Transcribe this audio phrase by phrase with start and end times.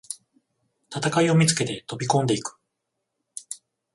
[0.89, 2.57] 戦いを見つけて飛びこんでいく